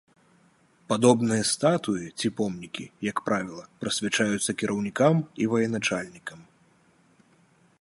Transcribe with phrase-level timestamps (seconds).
[0.91, 6.39] Падобныя статуі ці помнікі, як правіла, прысвячаюцца кіраўнікам і военачальнікам.